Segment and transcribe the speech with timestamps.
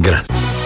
[0.00, 0.59] grande.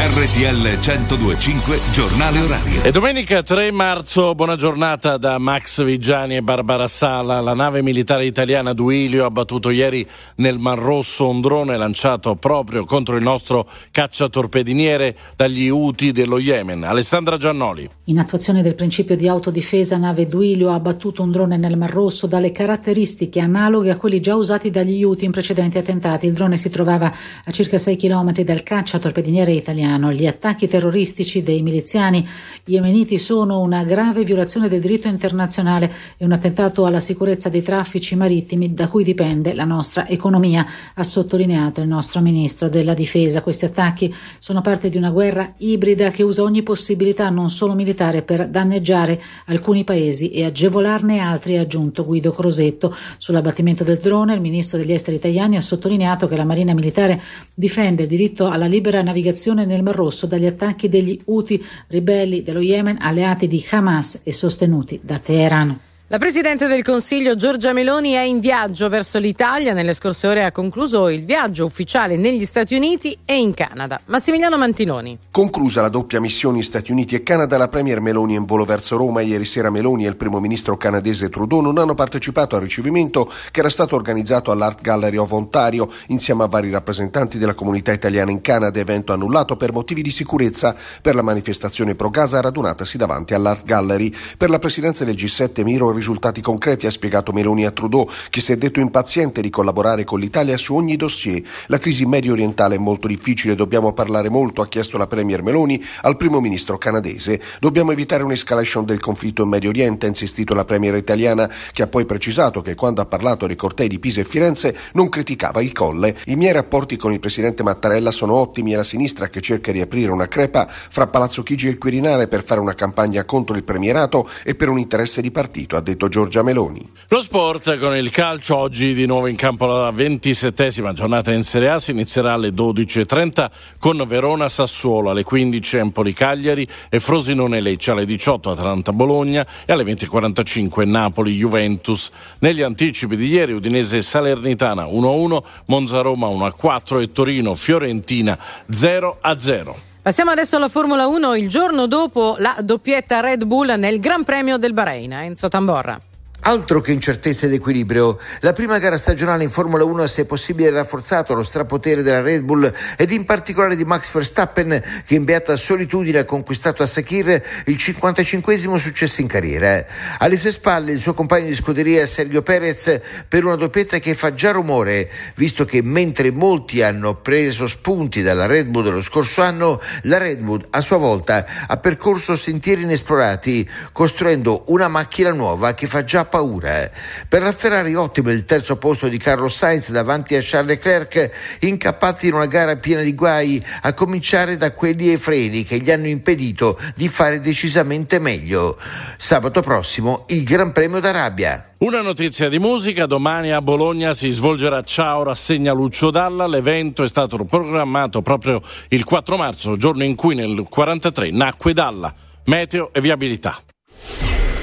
[0.00, 2.84] RTL 1025 Giornale Orario.
[2.84, 7.40] E domenica 3 marzo, buona giornata da Max Vigiani e Barbara Sala.
[7.40, 10.06] La nave militare italiana Duilio ha battuto ieri
[10.36, 16.84] nel Mar Rosso un drone lanciato proprio contro il nostro cacciatorpediniere dagli Houthi dello Yemen.
[16.84, 17.90] Alessandra Giannoli.
[18.04, 22.28] In attuazione del principio di autodifesa, nave Duilio ha battuto un drone nel Mar Rosso
[22.28, 26.26] dalle caratteristiche analoghe a quelli già usati dagli Houthi in precedenti attentati.
[26.26, 27.12] Il drone si trovava
[27.44, 30.12] a circa 6 km dal cacciatorpediniere italiano iraniano.
[30.12, 32.26] Gli attacchi terroristici dei miliziani
[32.64, 38.14] yemeniti sono una grave violazione del diritto internazionale e un attentato alla sicurezza dei traffici
[38.14, 43.42] marittimi da cui dipende la nostra economia, ha sottolineato il nostro ministro della difesa.
[43.42, 48.22] Questi attacchi sono parte di una guerra ibrida che usa ogni possibilità, non solo militare,
[48.22, 52.94] per danneggiare alcuni paesi e agevolarne altri, ha aggiunto Guido Crosetto.
[53.16, 57.20] Sull'abbattimento del drone, il ministro degli esteri italiani ha sottolineato che la Marina Militare
[57.54, 62.60] difende il diritto alla libera navigazione nel Mar Rosso dagli attacchi degli Houthi, ribelli dello
[62.60, 65.78] Yemen alleati di Hamas e sostenuti da Teheran.
[66.10, 69.74] La Presidente del Consiglio Giorgia Meloni è in viaggio verso l'Italia.
[69.74, 74.00] Nelle scorse ore ha concluso il viaggio ufficiale negli Stati Uniti e in Canada.
[74.06, 75.18] Massimiliano Mantinoni.
[75.30, 78.96] Conclusa la doppia missione Stati Uniti e Canada, la Premier Meloni è in volo verso
[78.96, 79.20] Roma.
[79.20, 83.60] Ieri sera Meloni e il primo ministro canadese Trudeau non hanno partecipato al ricevimento che
[83.60, 88.40] era stato organizzato all'Art Gallery of Ontario insieme a vari rappresentanti della comunità italiana in
[88.40, 93.66] Canada, evento annullato per motivi di sicurezza per la manifestazione pro Gaza radunatasi davanti all'Art
[93.66, 94.10] Gallery.
[94.38, 98.52] Per la presidenza del G7 Miro risultati concreti, ha spiegato Meloni a Trudeau, che si
[98.52, 101.42] è detto impaziente di collaborare con l'Italia su ogni dossier.
[101.66, 105.82] La crisi medio orientale è molto difficile, dobbiamo parlare molto, ha chiesto la Premier Meloni
[106.02, 107.40] al primo ministro canadese.
[107.60, 111.86] Dobbiamo evitare un'escalation del conflitto in Medio Oriente, ha insistito la Premier italiana, che ha
[111.86, 115.72] poi precisato che quando ha parlato dei cortei di Pisa e Firenze non criticava il
[115.72, 116.16] colle.
[116.26, 119.80] I miei rapporti con il presidente Mattarella sono ottimi, è la sinistra che cerca di
[119.80, 123.64] aprire una crepa fra Palazzo Chigi e il Quirinale per fare una campagna contro il
[123.64, 126.96] premierato e per un interesse di partito, ha detto Giorgia Meloni.
[127.08, 131.70] Lo sport con il calcio oggi di nuovo in campo la ventisettesima giornata in Serie
[131.70, 137.92] A si inizierà alle 12.30 con Verona Sassuolo alle 15 Empoli Cagliari e Frosinone Lecce
[137.92, 142.10] alle 18 Atalanta Bologna e alle 20.45 Napoli Juventus.
[142.40, 148.38] Negli anticipi di ieri Udinese Salernitana 1-1, Monza Roma 1-4 e Torino Fiorentina
[148.70, 149.87] 0-0.
[150.00, 154.56] Passiamo adesso alla Formula 1, il giorno dopo la doppietta Red Bull nel Gran Premio
[154.56, 155.12] del Bahrain.
[155.12, 156.00] Enzo Tamborra.
[156.40, 158.16] Altro che incertezza ed equilibrio.
[158.40, 162.42] La prima gara stagionale in Formula 1 ha se possibile rafforzato lo strapotere della Red
[162.42, 167.42] Bull ed in particolare di Max Verstappen che in beata solitudine ha conquistato a Sakir
[167.66, 169.84] il 55 successo in carriera.
[170.18, 174.32] Alle sue spalle il suo compagno di scuderia Sergio Perez per una doppietta che fa
[174.32, 179.82] già rumore, visto che mentre molti hanno preso spunti dalla Red Bull dello scorso anno,
[180.02, 185.88] la Red Bull a sua volta ha percorso sentieri inesplorati, costruendo una macchina nuova che
[185.88, 186.84] fa già paura.
[186.84, 186.90] Eh.
[187.28, 192.28] Per la Ferrari ottimo il terzo posto di Carlos Sainz davanti a Charles Leclerc, incappati
[192.28, 196.06] in una gara piena di guai, a cominciare da quelli ai freni che gli hanno
[196.06, 198.78] impedito di fare decisamente meglio.
[199.16, 201.72] Sabato prossimo il Gran Premio d'Arabia.
[201.78, 207.08] Una notizia di musica, domani a Bologna si svolgerà Ciao rassegna Lucio Dalla, l'evento è
[207.08, 212.12] stato programmato proprio il 4 marzo, giorno in cui nel 1943 nacque Dalla,
[212.46, 213.60] meteo e viabilità.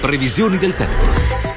[0.01, 1.54] Previsioni del tempo.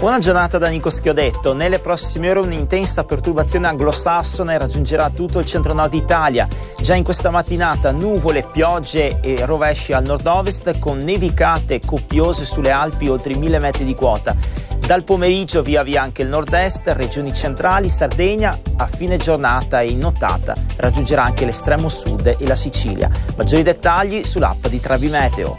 [0.00, 1.52] Buona giornata da Nico Schiodetto.
[1.52, 6.48] Nelle prossime ore un'intensa perturbazione anglosassone raggiungerà tutto il centro-nord Italia.
[6.80, 13.08] Già in questa mattinata nuvole, piogge e rovesci al nord-ovest con nevicate copiose sulle Alpi
[13.08, 14.34] oltre i 1000 metri di quota.
[14.78, 19.98] Dal pomeriggio via via anche il nord-est, regioni centrali, Sardegna, a fine giornata e in
[19.98, 23.10] nottata raggiungerà anche l'estremo sud e la Sicilia.
[23.36, 25.58] Maggiori dettagli sull'app di Travi Meteo.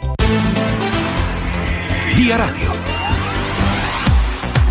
[2.16, 3.01] Via Radio.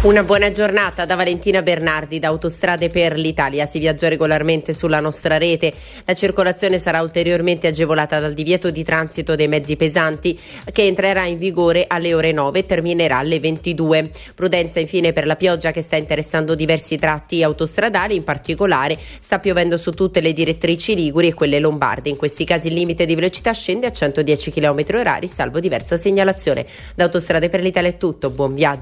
[0.04, 3.68] Una buona giornata da Valentina Bernardi da Autostrade per l'Italia.
[3.68, 5.72] Si viaggia regolarmente sulla nostra rete.
[6.06, 10.40] La circolazione sarà ulteriormente agevolata dal divieto di transito dei mezzi pesanti
[10.74, 14.10] che entrerà in vigore alle ore 9 e terminerà alle 22.
[14.34, 19.78] Prudenza infine per la pioggia che sta interessando diversi tratti autostradali, in particolare sta piovendo
[19.78, 22.10] su tutte le direttrici liguri e quelle lombarde.
[22.10, 26.66] In questi casi il limite di velocità scende a 110 km h salvo diversa segnalazione.
[26.96, 28.32] Da Autostrade per l'Italia è tutto.
[28.32, 28.80] Buon viaggio.